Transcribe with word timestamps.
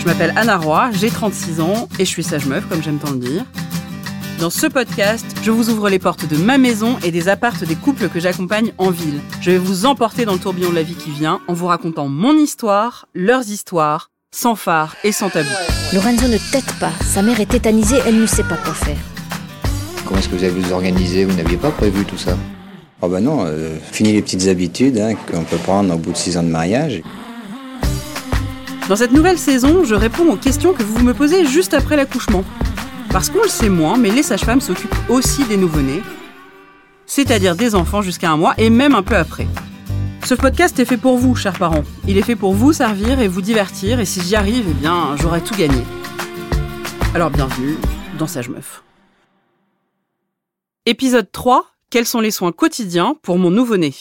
Je 0.00 0.06
m'appelle 0.06 0.32
Anna 0.34 0.56
Roy, 0.56 0.90
j'ai 0.92 1.10
36 1.10 1.60
ans 1.60 1.86
et 1.98 2.06
je 2.06 2.08
suis 2.08 2.22
sage 2.24 2.46
meuf, 2.46 2.66
comme 2.70 2.82
j'aime 2.82 2.96
tant 2.96 3.10
le 3.10 3.18
dire. 3.18 3.44
Dans 4.38 4.48
ce 4.48 4.66
podcast, 4.66 5.26
je 5.42 5.50
vous 5.50 5.68
ouvre 5.68 5.90
les 5.90 5.98
portes 5.98 6.26
de 6.26 6.38
ma 6.38 6.56
maison 6.56 6.96
et 7.04 7.10
des 7.10 7.28
appartes 7.28 7.64
des 7.64 7.74
couples 7.74 8.08
que 8.08 8.18
j'accompagne 8.18 8.72
en 8.78 8.88
ville. 8.90 9.20
Je 9.42 9.50
vais 9.50 9.58
vous 9.58 9.84
emporter 9.84 10.24
dans 10.24 10.32
le 10.32 10.38
tourbillon 10.38 10.70
de 10.70 10.74
la 10.74 10.82
vie 10.82 10.94
qui 10.94 11.10
vient 11.10 11.42
en 11.48 11.52
vous 11.52 11.66
racontant 11.66 12.08
mon 12.08 12.32
histoire, 12.32 13.08
leurs 13.14 13.50
histoires, 13.50 14.10
sans 14.34 14.54
phare 14.54 14.96
et 15.04 15.12
sans 15.12 15.28
tabou. 15.28 15.50
Lorenzo 15.92 16.28
ne 16.28 16.38
tête 16.50 16.72
pas. 16.80 16.92
Sa 17.04 17.20
mère 17.20 17.38
est 17.38 17.50
tétanisée, 17.50 17.98
elle 18.06 18.18
ne 18.18 18.24
sait 18.26 18.44
pas 18.44 18.56
quoi 18.56 18.72
faire. 18.72 18.96
Comment 20.06 20.18
est-ce 20.18 20.30
que 20.30 20.36
vous 20.36 20.44
avez 20.44 20.58
vous 20.58 20.72
organisé? 20.72 21.26
Vous 21.26 21.36
n'aviez 21.36 21.58
pas 21.58 21.72
prévu 21.72 22.06
tout 22.06 22.16
ça? 22.16 22.38
Oh 23.02 23.08
bah 23.08 23.20
non, 23.20 23.44
euh, 23.44 23.76
fini 23.92 24.14
les 24.14 24.22
petites 24.22 24.48
habitudes 24.48 24.96
hein, 24.96 25.14
qu'on 25.30 25.44
peut 25.44 25.58
prendre 25.58 25.94
au 25.94 25.98
bout 25.98 26.12
de 26.12 26.16
six 26.16 26.38
ans 26.38 26.42
de 26.42 26.48
mariage. 26.48 27.02
Dans 28.88 28.96
cette 28.96 29.12
nouvelle 29.12 29.38
saison, 29.38 29.84
je 29.84 29.94
réponds 29.94 30.30
aux 30.32 30.36
questions 30.36 30.72
que 30.72 30.82
vous 30.82 30.98
me 31.04 31.14
posez 31.14 31.46
juste 31.46 31.74
après 31.74 31.96
l'accouchement. 31.96 32.44
Parce 33.10 33.30
qu'on 33.30 33.42
le 33.42 33.48
sait 33.48 33.68
moins, 33.68 33.96
mais 33.96 34.10
les 34.10 34.22
sages-femmes 34.22 34.60
s'occupent 34.60 34.94
aussi 35.08 35.44
des 35.44 35.56
nouveau-nés, 35.56 36.02
c'est-à-dire 37.06 37.56
des 37.56 37.74
enfants 37.74 38.02
jusqu'à 38.02 38.30
un 38.30 38.36
mois 38.36 38.54
et 38.58 38.70
même 38.70 38.94
un 38.94 39.02
peu 39.02 39.16
après. 39.16 39.48
Ce 40.24 40.34
podcast 40.34 40.78
est 40.78 40.84
fait 40.84 40.96
pour 40.96 41.18
vous, 41.18 41.34
chers 41.34 41.58
parents. 41.58 41.82
Il 42.06 42.18
est 42.18 42.22
fait 42.22 42.36
pour 42.36 42.52
vous 42.52 42.72
servir 42.72 43.20
et 43.20 43.28
vous 43.28 43.40
divertir, 43.40 44.00
et 44.00 44.04
si 44.04 44.20
j'y 44.20 44.36
arrive, 44.36 44.66
eh 44.68 44.74
bien, 44.74 45.16
j'aurai 45.16 45.40
tout 45.40 45.54
gagné. 45.54 45.82
Alors 47.14 47.30
bienvenue 47.30 47.76
dans 48.18 48.28
Sage 48.28 48.48
Meuf. 48.48 48.84
Épisode 50.86 51.30
3 51.32 51.66
Quels 51.90 52.06
sont 52.06 52.20
les 52.20 52.30
soins 52.30 52.52
quotidiens 52.52 53.16
pour 53.22 53.38
mon 53.38 53.50
nouveau-né? 53.50 53.92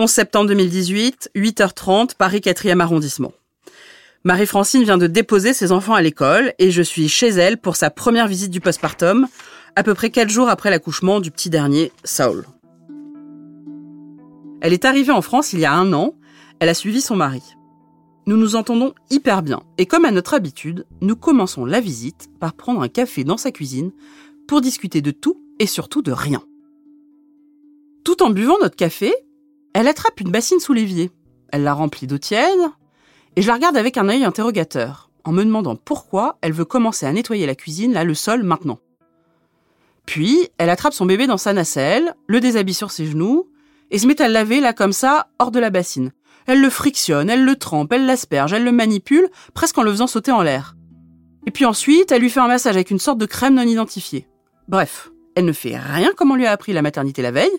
11 0.00 0.10
septembre 0.10 0.48
2018, 0.48 1.30
8h30, 1.36 2.16
Paris 2.16 2.40
4e 2.40 2.80
arrondissement. 2.80 3.32
Marie-Francine 4.24 4.82
vient 4.82 4.98
de 4.98 5.06
déposer 5.06 5.52
ses 5.52 5.70
enfants 5.70 5.94
à 5.94 6.02
l'école 6.02 6.52
et 6.58 6.72
je 6.72 6.82
suis 6.82 7.08
chez 7.08 7.28
elle 7.28 7.58
pour 7.58 7.76
sa 7.76 7.90
première 7.90 8.26
visite 8.26 8.50
du 8.50 8.60
postpartum, 8.60 9.28
à 9.76 9.84
peu 9.84 9.94
près 9.94 10.10
4 10.10 10.28
jours 10.28 10.48
après 10.48 10.70
l'accouchement 10.70 11.20
du 11.20 11.30
petit 11.30 11.48
dernier, 11.48 11.92
Saul. 12.02 12.44
Elle 14.62 14.72
est 14.72 14.84
arrivée 14.84 15.12
en 15.12 15.22
France 15.22 15.52
il 15.52 15.60
y 15.60 15.64
a 15.64 15.72
un 15.72 15.92
an, 15.92 16.16
elle 16.58 16.70
a 16.70 16.74
suivi 16.74 17.00
son 17.00 17.14
mari. 17.14 17.42
Nous 18.26 18.36
nous 18.36 18.56
entendons 18.56 18.94
hyper 19.10 19.42
bien 19.42 19.62
et 19.78 19.86
comme 19.86 20.06
à 20.06 20.10
notre 20.10 20.34
habitude, 20.34 20.86
nous 21.02 21.14
commençons 21.14 21.64
la 21.64 21.78
visite 21.78 22.30
par 22.40 22.54
prendre 22.54 22.82
un 22.82 22.88
café 22.88 23.22
dans 23.22 23.36
sa 23.36 23.52
cuisine 23.52 23.92
pour 24.48 24.60
discuter 24.60 25.02
de 25.02 25.12
tout 25.12 25.40
et 25.60 25.66
surtout 25.68 26.02
de 26.02 26.10
rien. 26.10 26.42
Tout 28.04 28.24
en 28.24 28.30
buvant 28.30 28.56
notre 28.60 28.74
café, 28.74 29.14
elle 29.74 29.88
attrape 29.88 30.20
une 30.20 30.30
bassine 30.30 30.60
sous 30.60 30.72
l'évier. 30.72 31.10
Elle 31.52 31.64
la 31.64 31.74
remplit 31.74 32.06
d'eau 32.06 32.18
tiède, 32.18 32.70
et 33.36 33.42
je 33.42 33.48
la 33.48 33.54
regarde 33.54 33.76
avec 33.76 33.98
un 33.98 34.08
œil 34.08 34.24
interrogateur, 34.24 35.10
en 35.24 35.32
me 35.32 35.44
demandant 35.44 35.76
pourquoi 35.76 36.38
elle 36.40 36.52
veut 36.52 36.64
commencer 36.64 37.04
à 37.06 37.12
nettoyer 37.12 37.44
la 37.44 37.54
cuisine, 37.56 37.92
là, 37.92 38.04
le 38.04 38.14
sol, 38.14 38.44
maintenant. 38.44 38.78
Puis, 40.06 40.48
elle 40.58 40.70
attrape 40.70 40.94
son 40.94 41.06
bébé 41.06 41.26
dans 41.26 41.36
sa 41.36 41.52
nacelle, 41.52 42.14
le 42.28 42.40
déshabille 42.40 42.74
sur 42.74 42.90
ses 42.90 43.06
genoux, 43.06 43.48
et 43.90 43.98
se 43.98 44.06
met 44.06 44.22
à 44.22 44.28
le 44.28 44.34
laver, 44.34 44.60
là, 44.60 44.72
comme 44.72 44.92
ça, 44.92 45.28
hors 45.38 45.50
de 45.50 45.60
la 45.60 45.70
bassine. 45.70 46.12
Elle 46.46 46.60
le 46.60 46.70
frictionne, 46.70 47.30
elle 47.30 47.44
le 47.44 47.56
trempe, 47.56 47.92
elle 47.92 48.06
l'asperge, 48.06 48.52
elle 48.52 48.64
le 48.64 48.72
manipule, 48.72 49.28
presque 49.54 49.78
en 49.78 49.82
le 49.82 49.90
faisant 49.90 50.06
sauter 50.06 50.30
en 50.30 50.42
l'air. 50.42 50.76
Et 51.46 51.50
puis 51.50 51.64
ensuite, 51.64 52.12
elle 52.12 52.22
lui 52.22 52.30
fait 52.30 52.40
un 52.40 52.48
massage 52.48 52.76
avec 52.76 52.90
une 52.90 52.98
sorte 52.98 53.18
de 53.18 53.26
crème 53.26 53.54
non 53.54 53.62
identifiée. 53.62 54.28
Bref, 54.68 55.10
elle 55.34 55.44
ne 55.44 55.52
fait 55.52 55.76
rien 55.76 56.12
comme 56.16 56.30
on 56.30 56.36
lui 56.36 56.46
a 56.46 56.52
appris 56.52 56.72
la 56.72 56.82
maternité 56.82 57.22
la 57.22 57.30
veille, 57.30 57.50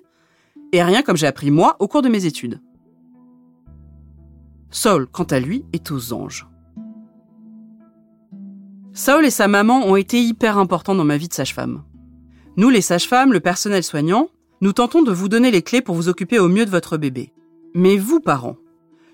et 0.76 0.84
rien 0.84 1.02
comme 1.02 1.18
j'ai 1.18 1.28
appris 1.28 1.52
moi 1.52 1.76
au 1.80 1.88
cours 1.88 2.02
de 2.02 2.10
mes 2.10 2.26
études. 2.26 2.62
Saul, 4.72 5.08
quant 5.08 5.24
à 5.24 5.40
lui, 5.40 5.66
est 5.72 5.90
aux 5.92 6.14
anges. 6.14 6.48
Saul 8.94 9.26
et 9.26 9.30
sa 9.30 9.48
maman 9.48 9.86
ont 9.86 9.96
été 9.96 10.22
hyper 10.22 10.58
importants 10.58 10.96
dans 10.96 11.06
ma 11.06 11.18
vie 11.18 11.28
de 11.28 11.34
sage-femme. 11.34 11.84
Nous, 12.58 12.70
les 12.70 12.82
sages-femmes, 12.82 13.34
le 13.34 13.40
personnel 13.40 13.84
soignant, 13.84 14.30
nous 14.62 14.74
tentons 14.74 15.02
de 15.02 15.12
vous 15.12 15.30
donner 15.30 15.52
les 15.52 15.62
clés 15.62 15.82
pour 15.82 15.96
vous 15.96 16.10
occuper 16.10 16.40
au 16.40 16.48
mieux 16.48 16.66
de 16.66 16.72
votre 16.72 16.98
bébé. 16.98 17.34
Mais 17.74 17.98
vous, 17.98 18.20
parents, 18.20 18.58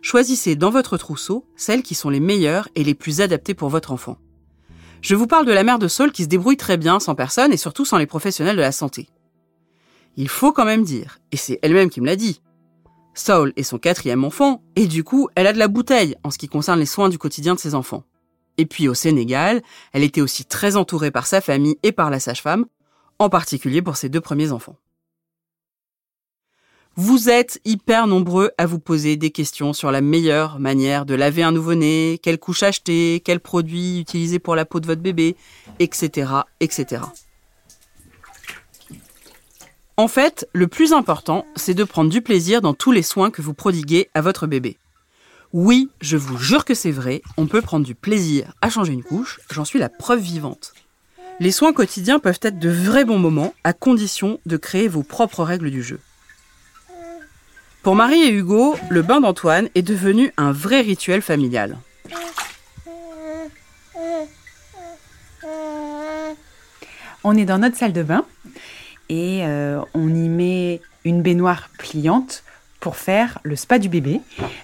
choisissez 0.01 0.55
dans 0.55 0.69
votre 0.69 0.97
trousseau 0.97 1.45
celles 1.55 1.83
qui 1.83 1.95
sont 1.95 2.09
les 2.09 2.19
meilleures 2.19 2.69
et 2.75 2.83
les 2.83 2.93
plus 2.93 3.21
adaptées 3.21 3.53
pour 3.53 3.69
votre 3.69 3.91
enfant. 3.91 4.17
Je 5.01 5.15
vous 5.15 5.27
parle 5.27 5.47
de 5.47 5.51
la 5.51 5.63
mère 5.63 5.79
de 5.79 5.87
Saul 5.87 6.11
qui 6.11 6.23
se 6.23 6.27
débrouille 6.27 6.57
très 6.57 6.77
bien 6.77 6.99
sans 6.99 7.15
personne 7.15 7.51
et 7.51 7.57
surtout 7.57 7.85
sans 7.85 7.97
les 7.97 8.05
professionnels 8.05 8.55
de 8.55 8.61
la 8.61 8.71
santé. 8.71 9.09
Il 10.17 10.29
faut 10.29 10.51
quand 10.51 10.65
même 10.65 10.83
dire, 10.83 11.19
et 11.31 11.37
c'est 11.37 11.59
elle-même 11.61 11.89
qui 11.89 12.01
me 12.01 12.05
l'a 12.05 12.15
dit, 12.15 12.41
Saul 13.13 13.53
est 13.55 13.63
son 13.63 13.77
quatrième 13.77 14.23
enfant, 14.23 14.63
et 14.75 14.87
du 14.87 15.03
coup, 15.03 15.29
elle 15.35 15.47
a 15.47 15.53
de 15.53 15.59
la 15.59 15.67
bouteille 15.67 16.15
en 16.23 16.31
ce 16.31 16.37
qui 16.37 16.47
concerne 16.47 16.79
les 16.79 16.85
soins 16.85 17.09
du 17.09 17.17
quotidien 17.17 17.55
de 17.55 17.59
ses 17.59 17.75
enfants. 17.75 18.03
Et 18.57 18.65
puis 18.65 18.87
au 18.87 18.93
Sénégal, 18.93 19.61
elle 19.93 20.03
était 20.03 20.21
aussi 20.21 20.45
très 20.45 20.75
entourée 20.75 21.11
par 21.11 21.27
sa 21.27 21.41
famille 21.41 21.77
et 21.83 21.91
par 21.91 22.09
la 22.09 22.19
sage-femme, 22.19 22.65
en 23.19 23.29
particulier 23.29 23.81
pour 23.81 23.97
ses 23.97 24.09
deux 24.09 24.21
premiers 24.21 24.51
enfants. 24.51 24.77
Vous 26.95 27.29
êtes 27.29 27.61
hyper 27.63 28.05
nombreux 28.05 28.51
à 28.57 28.65
vous 28.65 28.79
poser 28.79 29.15
des 29.15 29.31
questions 29.31 29.71
sur 29.71 29.91
la 29.91 30.01
meilleure 30.01 30.59
manière 30.59 31.05
de 31.05 31.15
laver 31.15 31.41
un 31.41 31.53
nouveau-né, 31.53 32.19
quelle 32.21 32.37
couche 32.37 32.63
acheter, 32.63 33.21
quel 33.23 33.39
produit 33.39 34.01
utiliser 34.01 34.39
pour 34.39 34.55
la 34.55 34.65
peau 34.65 34.81
de 34.81 34.87
votre 34.87 35.01
bébé, 35.01 35.37
etc., 35.79 36.31
etc. 36.59 37.03
En 40.01 40.07
fait, 40.07 40.49
le 40.53 40.67
plus 40.67 40.93
important, 40.93 41.45
c'est 41.55 41.75
de 41.75 41.83
prendre 41.83 42.09
du 42.09 42.23
plaisir 42.23 42.59
dans 42.59 42.73
tous 42.73 42.91
les 42.91 43.03
soins 43.03 43.29
que 43.29 43.43
vous 43.43 43.53
prodiguez 43.53 44.09
à 44.15 44.21
votre 44.21 44.47
bébé. 44.47 44.79
Oui, 45.53 45.91
je 46.01 46.17
vous 46.17 46.39
jure 46.39 46.65
que 46.65 46.73
c'est 46.73 46.89
vrai, 46.89 47.21
on 47.37 47.45
peut 47.45 47.61
prendre 47.61 47.85
du 47.85 47.93
plaisir 47.93 48.51
à 48.61 48.71
changer 48.71 48.93
une 48.93 49.03
couche, 49.03 49.39
j'en 49.51 49.63
suis 49.63 49.77
la 49.77 49.89
preuve 49.89 50.21
vivante. 50.21 50.73
Les 51.39 51.51
soins 51.51 51.71
quotidiens 51.71 52.17
peuvent 52.17 52.39
être 52.41 52.57
de 52.57 52.71
vrais 52.71 53.05
bons 53.05 53.19
moments, 53.19 53.53
à 53.63 53.73
condition 53.73 54.39
de 54.47 54.57
créer 54.57 54.87
vos 54.87 55.03
propres 55.03 55.43
règles 55.43 55.69
du 55.69 55.83
jeu. 55.83 55.99
Pour 57.83 57.93
Marie 57.93 58.23
et 58.23 58.31
Hugo, 58.31 58.75
le 58.89 59.03
bain 59.03 59.21
d'Antoine 59.21 59.69
est 59.75 59.83
devenu 59.83 60.33
un 60.35 60.51
vrai 60.51 60.81
rituel 60.81 61.21
familial. 61.21 61.77
On 67.23 67.37
est 67.37 67.45
dans 67.45 67.59
notre 67.59 67.77
salle 67.77 67.93
de 67.93 68.01
bain 68.01 68.25
et 69.11 69.41
euh, 69.43 69.81
on 69.93 70.07
y 70.07 70.29
met 70.29 70.79
une 71.03 71.21
baignoire 71.21 71.69
pliante 71.77 72.43
pour 72.79 72.95
faire 72.95 73.39
le 73.43 73.57
spa 73.57 73.77
du 73.77 73.89
bébé. 73.89 74.21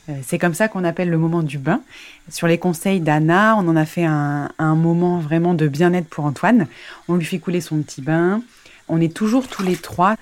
Euh, 0.09 0.13
c'est 0.23 0.39
comme 0.39 0.53
ça 0.53 0.69
qu'on 0.69 0.85
appelle 0.85 1.09
le 1.09 1.17
moment 1.17 1.43
du 1.43 1.57
bain. 1.57 1.81
Sur 2.29 2.47
les 2.47 2.57
conseils 2.57 3.01
d'Anna, 3.01 3.57
on 3.57 3.67
en 3.67 3.75
a 3.75 3.85
fait 3.85 4.05
un, 4.05 4.49
moment 4.57 5.19
vraiment 5.19 5.53
de 5.53 5.67
bien-être 5.67 6.07
pour 6.07 6.23
Antoine. 6.23 6.67
On 7.09 7.15
lui 7.15 7.25
fait 7.25 7.39
couler 7.39 7.59
son 7.59 7.81
petit 7.81 8.01
bain. 8.01 8.41
On 8.87 9.01
est 9.01 9.13
toujours 9.13 9.49
tous 9.49 9.63
les 9.63 9.75
trois. 9.75 10.15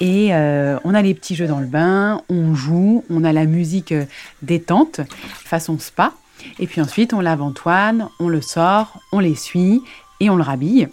Et 0.00 0.34
euh, 0.34 0.76
on 0.82 0.92
a 0.92 1.00
les 1.00 1.14
petits 1.14 1.36
jeux 1.36 1.46
dans 1.46 1.60
le 1.60 1.66
bain, 1.66 2.22
on 2.28 2.56
joue, 2.56 3.04
on 3.08 3.22
a 3.22 3.32
la 3.32 3.44
musique 3.44 3.94
détente, 4.42 5.00
façon 5.44 5.78
spa. 5.78 6.12
Et 6.58 6.66
puis 6.66 6.80
ensuite, 6.80 7.14
on 7.14 7.20
lave 7.20 7.40
Antoine, 7.40 8.08
on 8.18 8.28
le 8.28 8.40
sort, 8.40 8.98
on 9.12 9.20
l'essuie 9.20 9.80
et 10.18 10.28
on 10.30 10.34
le 10.34 10.42
rhabille. 10.42 10.88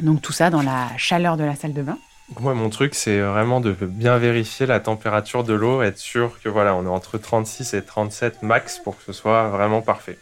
Donc 0.00 0.22
tout 0.22 0.32
ça 0.32 0.50
dans 0.50 0.62
la 0.62 0.96
chaleur 0.96 1.36
de 1.36 1.44
la 1.44 1.56
salle 1.56 1.72
de 1.72 1.82
bain. 1.82 1.98
Moi, 2.40 2.54
mon 2.54 2.68
truc, 2.68 2.94
c'est 2.94 3.20
vraiment 3.20 3.60
de 3.60 3.72
bien 3.72 4.18
vérifier 4.18 4.66
la 4.66 4.80
température 4.80 5.44
de 5.44 5.54
l'eau, 5.54 5.80
être 5.82 5.98
sûr 5.98 6.38
que 6.42 6.48
voilà, 6.50 6.74
on 6.74 6.84
est 6.84 6.88
entre 6.88 7.16
36 7.16 7.72
et 7.72 7.82
37 7.82 8.42
max 8.42 8.78
pour 8.78 8.98
que 8.98 9.02
ce 9.02 9.12
soit 9.12 9.48
vraiment 9.48 9.80
parfait. 9.80 10.18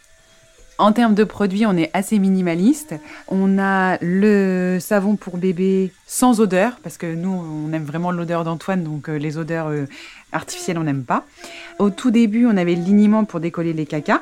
En 0.79 0.91
termes 0.91 1.15
de 1.15 1.23
produits, 1.23 1.65
on 1.65 1.75
est 1.75 1.89
assez 1.93 2.19
minimaliste. 2.19 2.93
On 3.29 3.57
a 3.57 3.97
le 3.99 4.77
savon 4.79 5.15
pour 5.15 5.37
bébé 5.37 5.91
sans 6.05 6.39
odeur, 6.39 6.73
parce 6.83 6.97
que 6.97 7.15
nous, 7.15 7.31
on 7.31 7.73
aime 7.73 7.83
vraiment 7.83 8.11
l'odeur 8.11 8.43
d'Antoine, 8.43 8.83
donc 8.83 9.09
euh, 9.09 9.17
les 9.17 9.39
odeurs 9.39 9.69
euh, 9.69 9.87
artificielles, 10.31 10.77
on 10.77 10.83
n'aime 10.83 11.03
pas. 11.03 11.25
Au 11.79 11.89
tout 11.89 12.11
début, 12.11 12.45
on 12.45 12.55
avait 12.57 12.75
le 12.75 12.83
liniment 12.83 13.25
pour 13.25 13.39
décoller 13.39 13.73
les 13.73 13.87
cacas. 13.87 14.21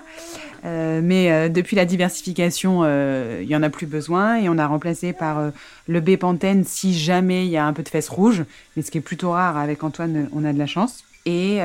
Euh, 0.64 1.02
mais 1.04 1.50
depuis 1.50 1.76
la 1.76 1.86
diversification, 1.86 2.86
il 2.86 3.46
n'y 3.46 3.56
en 3.56 3.62
a 3.62 3.70
plus 3.70 3.86
besoin 3.86 4.38
et 4.38 4.50
on 4.50 4.58
a 4.58 4.66
remplacé 4.66 5.14
par 5.14 5.52
le 5.88 6.00
Bépantène 6.00 6.64
si 6.64 6.98
jamais 6.98 7.46
il 7.46 7.52
y 7.52 7.58
a 7.58 7.66
un 7.66 7.74
peu 7.74 7.84
de 7.84 7.90
fesses 7.90 8.10
rouges, 8.10 8.46
mais 8.76 8.82
ce 8.82 8.90
qui 8.90 8.98
est 8.98 9.02
plutôt 9.02 9.32
rare 9.32 9.58
avec 9.58 9.84
Antoine, 9.84 10.28
on 10.34 10.44
a 10.44 10.54
de 10.54 10.58
la 10.58 10.66
chance. 10.66 11.04
Et 11.28 11.60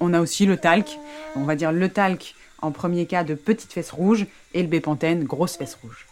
on 0.00 0.14
a 0.14 0.20
aussi 0.20 0.46
le 0.46 0.56
talc, 0.56 1.00
on 1.34 1.42
va 1.42 1.56
dire 1.56 1.72
le 1.72 1.88
talc 1.88 2.36
en 2.64 2.72
premier 2.72 3.06
cas 3.06 3.24
de 3.24 3.34
petites 3.34 3.72
fesses 3.72 3.90
rouges 3.90 4.26
et 4.54 4.62
le 4.62 4.68
bépantène 4.68 5.24
grosses 5.24 5.56
fesses 5.56 5.78
rouges. 5.82 6.06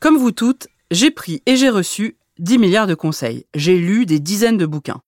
Comme 0.00 0.16
vous 0.16 0.32
toutes, 0.32 0.68
j'ai 0.90 1.10
pris 1.10 1.42
et 1.46 1.56
j'ai 1.56 1.70
reçu 1.70 2.16
10 2.38 2.58
milliards 2.58 2.86
de 2.86 2.94
conseils. 2.94 3.46
J'ai 3.54 3.78
lu 3.78 4.06
des 4.06 4.20
dizaines 4.20 4.56
de 4.56 4.66
bouquins. 4.66 5.00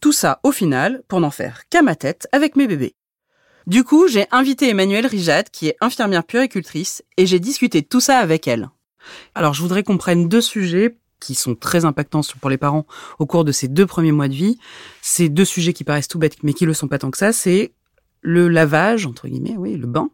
Tout 0.00 0.12
ça, 0.12 0.40
au 0.42 0.52
final, 0.52 1.02
pour 1.08 1.20
n'en 1.20 1.30
faire 1.30 1.68
qu'à 1.68 1.82
ma 1.82 1.96
tête 1.96 2.28
avec 2.32 2.56
mes 2.56 2.66
bébés. 2.66 2.94
Du 3.66 3.84
coup, 3.84 4.08
j'ai 4.08 4.26
invité 4.30 4.68
Emmanuelle 4.68 5.06
Rijad, 5.06 5.50
qui 5.50 5.68
est 5.68 5.76
infirmière 5.80 6.24
puricultrice, 6.24 7.04
et 7.16 7.26
j'ai 7.26 7.38
discuté 7.38 7.82
tout 7.82 8.00
ça 8.00 8.18
avec 8.18 8.48
elle. 8.48 8.70
Alors, 9.34 9.54
je 9.54 9.62
voudrais 9.62 9.82
qu'on 9.82 9.98
prenne 9.98 10.28
deux 10.28 10.40
sujets 10.40 10.96
qui 11.20 11.34
sont 11.34 11.54
très 11.54 11.84
impactants 11.84 12.20
pour 12.40 12.50
les 12.50 12.58
parents 12.58 12.86
au 13.18 13.26
cours 13.26 13.44
de 13.44 13.52
ces 13.52 13.68
deux 13.68 13.86
premiers 13.86 14.12
mois 14.12 14.28
de 14.28 14.34
vie. 14.34 14.58
C'est 15.02 15.28
deux 15.28 15.44
sujets 15.44 15.72
qui 15.72 15.84
paraissent 15.84 16.08
tout 16.08 16.18
bêtes, 16.18 16.42
mais 16.42 16.52
qui 16.52 16.66
le 16.66 16.74
sont 16.74 16.88
pas 16.88 16.98
tant 16.98 17.10
que 17.10 17.18
ça. 17.18 17.32
C'est 17.32 17.72
le 18.20 18.48
lavage, 18.48 19.06
entre 19.06 19.28
guillemets, 19.28 19.56
oui, 19.56 19.76
le 19.76 19.86
bain, 19.86 20.10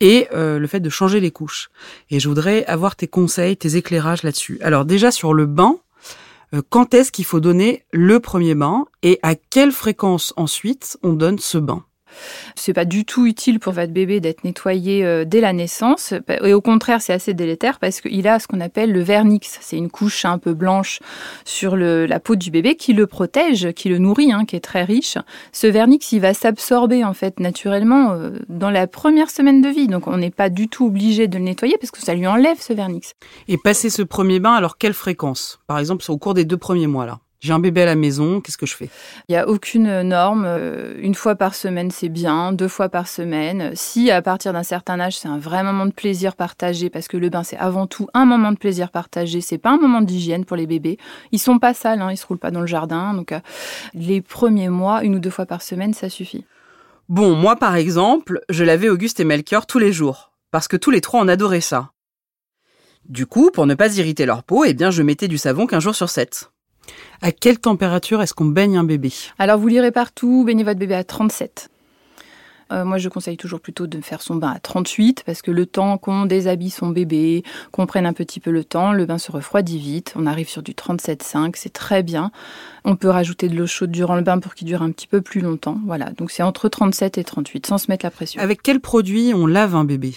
et 0.00 0.28
euh, 0.32 0.58
le 0.58 0.66
fait 0.66 0.80
de 0.80 0.90
changer 0.90 1.20
les 1.20 1.30
couches. 1.30 1.70
Et 2.10 2.20
je 2.20 2.28
voudrais 2.28 2.64
avoir 2.66 2.96
tes 2.96 3.08
conseils, 3.08 3.56
tes 3.56 3.76
éclairages 3.76 4.22
là-dessus. 4.22 4.58
Alors 4.62 4.84
déjà 4.84 5.10
sur 5.10 5.34
le 5.34 5.46
bain, 5.46 5.78
euh, 6.54 6.62
quand 6.68 6.94
est-ce 6.94 7.12
qu'il 7.12 7.24
faut 7.24 7.40
donner 7.40 7.84
le 7.92 8.20
premier 8.20 8.54
bain 8.54 8.86
et 9.02 9.18
à 9.22 9.34
quelle 9.34 9.72
fréquence 9.72 10.32
ensuite 10.36 10.98
on 11.02 11.12
donne 11.12 11.38
ce 11.38 11.58
bain? 11.58 11.84
C'est 12.54 12.72
pas 12.72 12.84
du 12.84 13.04
tout 13.04 13.26
utile 13.26 13.60
pour 13.60 13.72
votre 13.72 13.92
bébé 13.92 14.20
d'être 14.20 14.44
nettoyé 14.44 15.04
euh, 15.04 15.24
dès 15.24 15.40
la 15.40 15.52
naissance. 15.52 16.14
Et 16.42 16.54
au 16.54 16.60
contraire, 16.60 17.00
c'est 17.00 17.12
assez 17.12 17.34
délétère 17.34 17.78
parce 17.78 18.00
qu'il 18.00 18.26
a 18.28 18.38
ce 18.38 18.46
qu'on 18.46 18.60
appelle 18.60 18.92
le 18.92 19.02
vernix. 19.02 19.58
C'est 19.60 19.76
une 19.76 19.90
couche 19.90 20.24
un 20.24 20.38
peu 20.38 20.54
blanche 20.54 21.00
sur 21.44 21.76
la 21.76 22.20
peau 22.20 22.36
du 22.36 22.50
bébé 22.50 22.76
qui 22.76 22.92
le 22.92 23.06
protège, 23.06 23.72
qui 23.72 23.88
le 23.88 23.98
nourrit, 23.98 24.32
hein, 24.32 24.44
qui 24.44 24.56
est 24.56 24.60
très 24.60 24.84
riche. 24.84 25.18
Ce 25.52 25.66
vernix, 25.66 26.12
il 26.12 26.20
va 26.20 26.34
s'absorber 26.34 27.04
en 27.04 27.14
fait 27.14 27.40
naturellement 27.40 28.12
euh, 28.12 28.30
dans 28.48 28.70
la 28.70 28.86
première 28.86 29.30
semaine 29.30 29.60
de 29.60 29.68
vie. 29.68 29.88
Donc 29.88 30.06
on 30.06 30.16
n'est 30.16 30.30
pas 30.30 30.50
du 30.50 30.68
tout 30.68 30.86
obligé 30.86 31.28
de 31.28 31.38
le 31.38 31.44
nettoyer 31.44 31.76
parce 31.78 31.90
que 31.90 32.00
ça 32.00 32.14
lui 32.14 32.26
enlève 32.26 32.60
ce 32.60 32.72
vernix. 32.72 33.14
Et 33.48 33.56
passer 33.58 33.90
ce 33.90 34.02
premier 34.02 34.40
bain, 34.40 34.52
alors 34.52 34.78
quelle 34.78 34.94
fréquence? 34.94 35.60
Par 35.66 35.78
exemple, 35.78 36.04
au 36.08 36.18
cours 36.18 36.34
des 36.34 36.44
deux 36.44 36.56
premiers 36.56 36.86
mois 36.86 37.06
là 37.06 37.20
j'ai 37.40 37.52
un 37.52 37.60
bébé 37.60 37.82
à 37.82 37.86
la 37.86 37.94
maison, 37.94 38.40
qu'est-ce 38.40 38.58
que 38.58 38.66
je 38.66 38.74
fais? 38.74 38.90
Il 39.28 39.32
n'y 39.32 39.36
a 39.36 39.48
aucune 39.48 40.02
norme. 40.02 40.44
Euh, 40.44 40.94
une 40.98 41.14
fois 41.14 41.36
par 41.36 41.54
semaine, 41.54 41.92
c'est 41.92 42.08
bien. 42.08 42.52
Deux 42.52 42.66
fois 42.66 42.88
par 42.88 43.06
semaine. 43.06 43.70
Si 43.74 44.10
à 44.10 44.22
partir 44.22 44.52
d'un 44.52 44.64
certain 44.64 44.98
âge, 44.98 45.18
c'est 45.18 45.28
un 45.28 45.38
vrai 45.38 45.62
moment 45.62 45.86
de 45.86 45.92
plaisir 45.92 46.34
partagé, 46.34 46.90
parce 46.90 47.06
que 47.06 47.16
le 47.16 47.28
bain, 47.28 47.44
c'est 47.44 47.56
avant 47.56 47.86
tout 47.86 48.08
un 48.12 48.24
moment 48.24 48.50
de 48.50 48.58
plaisir 48.58 48.90
partagé. 48.90 49.40
C'est 49.40 49.58
pas 49.58 49.70
un 49.70 49.78
moment 49.78 50.00
d'hygiène 50.00 50.44
pour 50.44 50.56
les 50.56 50.66
bébés. 50.66 50.98
Ils 51.30 51.38
sont 51.38 51.60
pas 51.60 51.74
sales, 51.74 52.02
hein, 52.02 52.10
ils 52.10 52.16
se 52.16 52.26
roulent 52.26 52.38
pas 52.38 52.50
dans 52.50 52.60
le 52.60 52.66
jardin. 52.66 53.14
Donc, 53.14 53.30
euh, 53.30 53.38
les 53.94 54.20
premiers 54.20 54.68
mois, 54.68 55.04
une 55.04 55.14
ou 55.14 55.20
deux 55.20 55.30
fois 55.30 55.46
par 55.46 55.62
semaine, 55.62 55.94
ça 55.94 56.08
suffit. 56.08 56.44
Bon, 57.08 57.36
moi, 57.36 57.54
par 57.54 57.76
exemple, 57.76 58.40
je 58.48 58.64
lavais 58.64 58.88
Auguste 58.88 59.20
et 59.20 59.24
Melchior 59.24 59.66
tous 59.66 59.78
les 59.78 59.92
jours, 59.92 60.32
parce 60.50 60.66
que 60.66 60.76
tous 60.76 60.90
les 60.90 61.00
trois, 61.00 61.20
on 61.20 61.28
adorait 61.28 61.60
ça. 61.60 61.92
Du 63.08 63.26
coup, 63.26 63.50
pour 63.52 63.66
ne 63.66 63.74
pas 63.74 63.96
irriter 63.96 64.26
leur 64.26 64.42
peau, 64.42 64.64
eh 64.64 64.74
bien, 64.74 64.90
je 64.90 65.02
mettais 65.02 65.28
du 65.28 65.38
savon 65.38 65.66
qu'un 65.66 65.80
jour 65.80 65.94
sur 65.94 66.10
sept. 66.10 66.50
À 67.22 67.32
quelle 67.32 67.58
température 67.58 68.22
est-ce 68.22 68.34
qu'on 68.34 68.46
baigne 68.46 68.76
un 68.76 68.84
bébé? 68.84 69.12
Alors 69.38 69.58
vous 69.58 69.68
lirez 69.68 69.92
partout, 69.92 70.44
baignez 70.44 70.64
votre 70.64 70.78
bébé 70.78 70.94
à 70.94 71.04
37. 71.04 71.70
Euh, 72.72 72.84
moi, 72.84 72.98
je 72.98 73.08
conseille 73.08 73.36
toujours 73.36 73.60
plutôt 73.60 73.86
de 73.86 74.00
faire 74.00 74.20
son 74.20 74.36
bain 74.36 74.50
à 74.50 74.58
38 74.58 75.22
parce 75.24 75.42
que 75.42 75.50
le 75.50 75.66
temps 75.66 75.96
qu'on 75.98 76.26
déshabille 76.26 76.70
son 76.70 76.88
bébé, 76.88 77.42
qu'on 77.72 77.86
prenne 77.86 78.06
un 78.06 78.12
petit 78.12 78.40
peu 78.40 78.50
le 78.50 78.64
temps, 78.64 78.92
le 78.92 79.06
bain 79.06 79.18
se 79.18 79.32
refroidit 79.32 79.78
vite. 79.78 80.12
On 80.16 80.26
arrive 80.26 80.48
sur 80.48 80.62
du 80.62 80.72
37,5, 80.72 81.52
c'est 81.56 81.72
très 81.72 82.02
bien. 82.02 82.30
On 82.84 82.96
peut 82.96 83.08
rajouter 83.08 83.48
de 83.48 83.56
l'eau 83.56 83.66
chaude 83.66 83.90
durant 83.90 84.16
le 84.16 84.22
bain 84.22 84.38
pour 84.38 84.54
qu'il 84.54 84.66
dure 84.66 84.82
un 84.82 84.90
petit 84.90 85.06
peu 85.06 85.20
plus 85.20 85.40
longtemps. 85.40 85.78
Voilà, 85.86 86.10
donc 86.10 86.30
c'est 86.30 86.42
entre 86.42 86.68
37 86.68 87.18
et 87.18 87.24
38 87.24 87.66
sans 87.66 87.78
se 87.78 87.90
mettre 87.90 88.04
la 88.04 88.10
pression. 88.10 88.40
Avec 88.42 88.62
quel 88.62 88.80
produit 88.80 89.32
on 89.34 89.46
lave 89.46 89.74
un 89.74 89.84
bébé? 89.84 90.14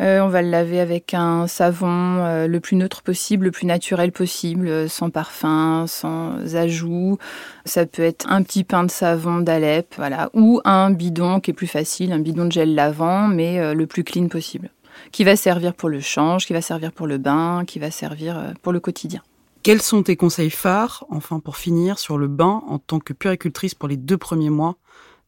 Euh, 0.00 0.20
on 0.20 0.28
va 0.28 0.40
le 0.40 0.48
laver 0.48 0.80
avec 0.80 1.12
un 1.12 1.46
savon 1.46 2.16
euh, 2.24 2.46
le 2.46 2.60
plus 2.60 2.76
neutre 2.76 3.02
possible, 3.02 3.46
le 3.46 3.50
plus 3.50 3.66
naturel 3.66 4.10
possible, 4.10 4.66
euh, 4.66 4.88
sans 4.88 5.10
parfum, 5.10 5.84
sans 5.86 6.56
ajout. 6.56 7.18
Ça 7.66 7.84
peut 7.84 8.02
être 8.02 8.26
un 8.28 8.42
petit 8.42 8.64
pain 8.64 8.84
de 8.84 8.90
savon 8.90 9.40
d'Alep, 9.40 9.94
voilà, 9.96 10.30
ou 10.32 10.60
un 10.64 10.90
bidon 10.90 11.40
qui 11.40 11.50
est 11.50 11.54
plus 11.54 11.66
facile, 11.66 12.12
un 12.12 12.20
bidon 12.20 12.46
de 12.46 12.52
gel 12.52 12.74
lavant, 12.74 13.28
mais 13.28 13.74
le 13.74 13.86
plus 13.86 14.02
clean 14.02 14.28
possible, 14.28 14.70
qui 15.12 15.24
va 15.24 15.36
servir 15.36 15.74
pour 15.74 15.88
le 15.88 16.00
change, 16.00 16.46
qui 16.46 16.52
va 16.52 16.62
servir 16.62 16.92
pour 16.92 17.06
le 17.06 17.18
bain, 17.18 17.64
qui 17.66 17.78
va 17.78 17.90
servir 17.90 18.52
pour 18.62 18.72
le 18.72 18.80
quotidien. 18.80 19.22
Quels 19.62 19.82
sont 19.82 20.02
tes 20.02 20.16
conseils 20.16 20.50
phares, 20.50 21.04
enfin 21.10 21.38
pour 21.38 21.56
finir, 21.56 21.98
sur 21.98 22.18
le 22.18 22.26
bain 22.26 22.62
en 22.66 22.78
tant 22.78 22.98
que 22.98 23.12
puricultrice 23.12 23.74
pour 23.74 23.88
les 23.88 23.96
deux 23.96 24.18
premiers 24.18 24.50
mois 24.50 24.76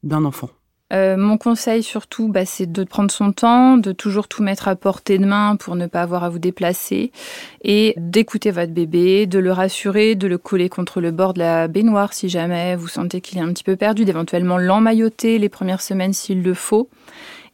d'un 0.03 0.25
enfant? 0.25 0.49
Euh, 0.95 1.17
mon 1.17 1.39
conseil 1.39 1.83
surtout, 1.83 2.29
bah, 2.29 2.47
c'est 2.47 2.71
de 2.71 2.85
prendre 2.85 3.11
son 3.11 3.33
temps, 3.33 3.77
de 3.77 3.93
toujours 3.93 4.29
tout 4.29 4.43
mettre 4.43 4.69
à 4.69 4.77
portée 4.77 5.19
de 5.19 5.27
main 5.27 5.57
pour 5.57 5.75
ne 5.75 5.87
pas 5.87 6.03
avoir 6.03 6.23
à 6.23 6.29
vous 6.29 6.39
déplacer 6.39 7.11
et 7.63 7.95
d'écouter 7.97 8.53
votre 8.53 8.73
bébé, 8.73 9.27
de 9.27 9.39
le 9.39 9.51
rassurer, 9.51 10.15
de 10.15 10.29
le 10.29 10.39
coller 10.39 10.69
contre 10.69 11.01
le 11.01 11.11
bord 11.11 11.35
de 11.35 11.41
la 11.41 11.67
baignoire 11.69 12.13
si 12.13 12.29
jamais 12.29 12.77
vous 12.77 12.89
sentez 12.89 13.21
qu'il 13.21 13.39
est 13.39 13.43
un 13.43 13.53
petit 13.53 13.65
peu 13.65 13.77
perdu, 13.77 14.05
d'éventuellement 14.05 14.57
l'emmailloter 14.57 15.39
les 15.39 15.49
premières 15.49 15.81
semaines 15.81 16.13
s'il 16.13 16.43
le 16.43 16.55
faut 16.55 16.89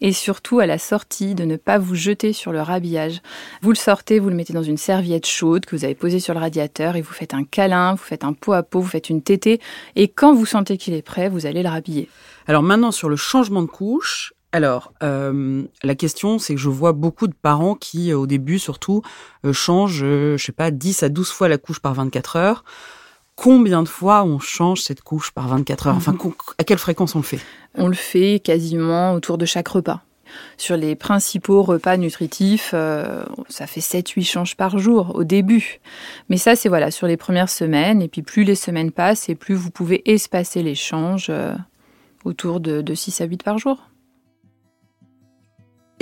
et 0.01 0.13
surtout 0.13 0.61
à 0.61 0.67
la 0.67 0.79
sortie 0.79 1.35
de 1.35 1.45
ne 1.45 1.57
pas 1.57 1.79
vous 1.79 1.95
jeter 1.95 2.33
sur 2.33 2.53
le 2.53 2.63
rhabillage. 2.63 3.21
Vous 3.63 3.71
le 3.71 3.77
sortez, 3.77 4.19
vous 4.19 4.31
le 4.31 4.35
mettez 4.35 4.53
dans 4.53 4.63
une 4.63 4.77
serviette 4.77 5.27
chaude 5.27 5.67
que 5.67 5.77
vous 5.77 5.85
avez 5.85 5.95
posée 5.95 6.21
sur 6.21 6.35
le 6.35 6.41
radiateur 6.41 6.97
et 6.97 7.03
vous 7.03 7.13
faites 7.13 7.35
un 7.35 7.45
câlin, 7.45 7.93
vous 7.93 8.05
faites 8.05 8.25
un 8.25 8.33
pot 8.33 8.53
à 8.53 8.63
pot, 8.63 8.81
vous 8.81 8.89
faites 8.89 9.11
une 9.11 9.23
tétée 9.23 9.61
et 9.97 10.09
quand 10.09 10.35
vous 10.35 10.47
sentez 10.47 10.77
qu'il 10.79 10.95
est 10.95 11.03
prêt, 11.03 11.29
vous 11.29 11.47
allez 11.47 11.63
le 11.63 11.69
rhabiller. 11.69 12.09
Alors 12.47 12.63
maintenant 12.63 12.91
sur 12.91 13.09
le 13.09 13.17
changement 13.17 13.63
de 13.63 13.69
couche, 13.69 14.33
alors, 14.53 14.93
euh, 15.05 15.63
la 15.85 15.95
question, 15.95 16.41
c'est 16.41 16.57
que 16.57 16.61
je 16.61 16.69
vois 16.69 16.93
beaucoup 16.93 17.29
de 17.29 17.35
parents 17.41 17.77
qui, 17.77 18.13
au 18.13 18.27
début 18.27 18.59
surtout, 18.59 19.01
euh, 19.47 19.53
changent, 19.53 20.03
euh, 20.03 20.37
je 20.37 20.45
sais 20.45 20.51
pas, 20.51 20.73
10 20.73 21.05
à 21.05 21.09
12 21.09 21.31
fois 21.31 21.49
la 21.49 21.57
couche 21.57 21.79
par 21.79 21.95
24 21.95 22.35
heures 22.35 22.65
combien 23.41 23.83
de 23.83 23.89
fois 23.89 24.23
on 24.23 24.39
change 24.39 24.83
cette 24.83 25.01
couche 25.01 25.31
par 25.31 25.49
24 25.49 25.87
heures? 25.87 25.97
Enfin, 25.97 26.15
à 26.59 26.65
quelle 26.65 26.79
fréquence 26.79 27.15
on 27.15 27.21
le 27.21 27.25
fait? 27.25 27.41
On 27.75 27.89
le 27.89 27.95
fait 27.95 28.39
quasiment 28.39 29.15
autour 29.15 29.39
de 29.39 29.47
chaque 29.47 29.69
repas. 29.69 30.03
Sur 30.59 30.77
les 30.77 30.95
principaux 30.95 31.63
repas 31.63 31.97
nutritifs, 31.97 32.71
euh, 32.75 33.25
ça 33.49 33.67
fait 33.67 33.81
7-8 33.81 34.25
changes 34.25 34.57
par 34.57 34.79
jour 34.79 35.13
au 35.15 35.25
début. 35.25 35.81
Mais 36.29 36.37
ça, 36.37 36.55
c'est 36.55 36.69
voilà, 36.69 36.91
sur 36.91 37.07
les 37.07 37.17
premières 37.17 37.49
semaines. 37.49 38.03
Et 38.03 38.09
puis 38.09 38.23
plus 38.23 38.45
les 38.45 38.55
semaines 38.55 38.93
passent 38.93 39.29
et 39.29 39.35
plus 39.35 39.55
vous 39.55 39.71
pouvez 39.71 40.09
espacer 40.09 40.63
les 40.63 40.75
changes 40.75 41.29
euh, 41.31 41.55
autour 42.25 42.61
de, 42.61 42.83
de 42.83 42.95
6 42.95 43.21
à 43.21 43.25
8 43.25 43.43
par 43.43 43.59
jour. 43.59 43.91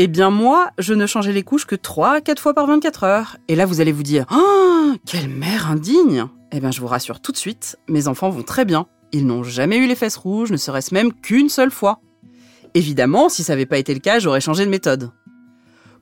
Eh 0.01 0.07
bien 0.07 0.31
moi, 0.31 0.71
je 0.79 0.95
ne 0.95 1.07
changeais 1.07 1.33
les 1.33 1.43
couches 1.43 1.67
que 1.67 1.75
3 1.75 2.11
à 2.11 2.21
4 2.21 2.41
fois 2.41 2.55
par 2.55 2.67
24 2.67 3.05
heures. 3.05 3.37
Et 3.49 3.57
là, 3.57 3.67
vous 3.67 3.81
allez 3.81 3.91
vous 3.91 4.05
dire, 4.05 4.27
oh, 4.33 4.93
quelle 5.05 5.29
mère 5.29 5.71
indigne 5.71 6.27
Eh 6.53 6.61
bien, 6.61 6.71
je 6.71 6.81
vous 6.81 6.87
rassure 6.87 7.21
tout 7.21 7.33
de 7.33 7.37
suite, 7.37 7.77
mes 7.89 8.07
enfants 8.07 8.31
vont 8.31 8.45
très 8.45 8.65
bien. 8.65 8.87
Ils 9.11 9.27
n'ont 9.27 9.43
jamais 9.43 9.79
eu 9.79 9.87
les 9.87 9.97
fesses 9.97 10.17
rouges, 10.17 10.53
ne 10.53 10.57
serait-ce 10.57 10.95
même 10.95 11.13
qu'une 11.13 11.49
seule 11.49 11.73
fois. 11.73 12.01
Évidemment, 12.75 13.29
si 13.29 13.43
ça 13.43 13.55
n'avait 13.55 13.67
pas 13.67 13.79
été 13.79 13.93
le 13.93 14.01
cas, 14.01 14.21
j'aurais 14.21 14.41
changé 14.41 14.65
de 14.65 14.71
méthode. 14.71 15.11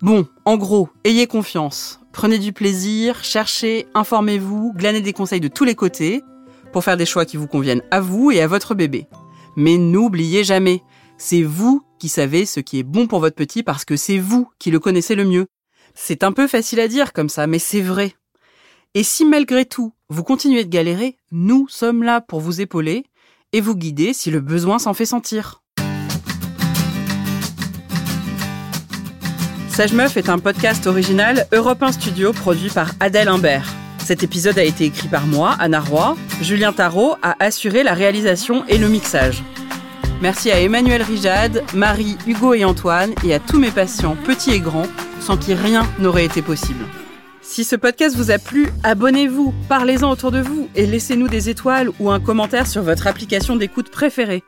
Bon, 0.03 0.27
en 0.45 0.59
gros, 0.59 0.91
ayez 1.05 1.27
confiance, 1.27 2.01
prenez 2.13 2.39
du 2.39 2.53
plaisir, 2.53 3.25
cherchez, 3.25 3.87
informez-vous, 3.95 4.75
glanez 4.75 5.01
des 5.01 5.15
conseils 5.15 5.41
de 5.41 5.49
tous 5.49 5.65
les 5.65 5.75
côtés 5.75 6.23
pour 6.71 6.85
faire 6.85 6.99
des 6.99 7.07
choix 7.07 7.25
qui 7.25 7.39
vous 7.39 7.47
conviennent 7.47 7.83
à 7.91 8.03
vous 8.03 8.31
et 8.31 8.43
à 8.43 8.47
votre 8.47 8.75
bébé. 8.75 9.07
Mais 9.57 9.79
n'oubliez 9.79 10.45
jamais, 10.45 10.83
c'est 11.19 11.43
vous 11.43 11.83
qui 11.99 12.09
savez 12.09 12.45
ce 12.45 12.61
qui 12.61 12.79
est 12.79 12.83
bon 12.83 13.07
pour 13.07 13.21
votre 13.21 13.37
petit 13.37 13.63
parce 13.63 13.85
que 13.85 13.97
c'est 13.97 14.19
vous 14.19 14.51
qui 14.59 14.71
le 14.71 14.79
connaissez 14.79 15.15
le 15.15 15.25
mieux. 15.25 15.47
C'est 15.95 16.25
un 16.25 16.33
peu 16.33 16.47
facile 16.47 16.79
à 16.81 16.89
dire 16.89 17.15
comme 17.15 17.31
ça, 17.31 17.47
mais 17.47 17.59
c'est 17.59 17.81
vrai. 17.81 18.15
Et 18.95 19.03
si 19.03 19.25
malgré 19.25 19.65
tout, 19.65 19.95
vous 20.09 20.23
continuez 20.23 20.65
de 20.65 20.71
galérer, 20.71 21.17
nous 21.33 21.67
sommes 21.69 22.03
là 22.03 22.21
pour 22.21 22.41
vous 22.41 22.61
épauler 22.61 23.05
et 23.53 23.61
vous 23.61 23.75
guider 23.75 24.13
si 24.13 24.31
le 24.31 24.41
besoin 24.41 24.79
s'en 24.79 24.95
fait 24.95 25.07
sentir. 25.07 25.63
Sage 29.71 29.93
Meuf 29.93 30.17
est 30.17 30.29
un 30.29 30.39
podcast 30.39 30.87
original 30.87 31.47
Europe 31.53 31.83
1 31.83 31.93
Studio 31.93 32.33
produit 32.33 32.71
par 32.71 32.93
Adèle 33.01 33.29
Imbert. 33.29 33.86
Cet 34.07 34.23
épisode 34.23 34.57
a 34.57 34.63
été 34.63 34.85
écrit 34.85 35.09
par 35.09 35.27
moi, 35.27 35.57
Anna 35.59 35.81
Roy. 35.81 36.17
Julien 36.41 36.73
Tarot 36.73 37.17
a 37.23 37.35
assuré 37.45 37.83
la 37.83 37.93
réalisation 37.93 38.65
et 38.69 38.79
le 38.79 38.87
mixage. 38.89 39.43
Merci 40.23 40.53
à 40.53 40.61
Emmanuel 40.61 41.03
Rijad, 41.03 41.65
Marie, 41.75 42.17
Hugo 42.25 42.55
et 42.55 42.65
Antoine 42.65 43.15
et 43.25 43.35
à 43.35 43.41
tous 43.41 43.59
mes 43.59 43.73
patients, 43.73 44.17
petits 44.25 44.53
et 44.53 44.61
grands, 44.61 44.87
sans 45.19 45.37
qui 45.37 45.55
rien 45.55 45.89
n'aurait 45.99 46.25
été 46.25 46.41
possible. 46.41 46.85
Si 47.43 47.65
ce 47.65 47.75
podcast 47.75 48.15
vous 48.15 48.31
a 48.31 48.39
plu, 48.39 48.69
abonnez-vous, 48.85 49.53
parlez-en 49.69 50.13
autour 50.13 50.31
de 50.31 50.41
vous 50.41 50.69
et 50.77 50.87
laissez-nous 50.87 51.27
des 51.27 51.49
étoiles 51.49 51.91
ou 51.99 52.09
un 52.09 52.21
commentaire 52.21 52.69
sur 52.69 52.83
votre 52.83 53.09
application 53.09 53.57
d'écoute 53.57 53.91
préférée. 53.91 54.45